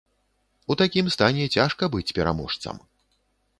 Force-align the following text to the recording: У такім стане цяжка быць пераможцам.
У 0.73 0.77
такім 0.81 1.11
стане 1.17 1.45
цяжка 1.57 1.91
быць 1.97 2.15
пераможцам. 2.21 2.83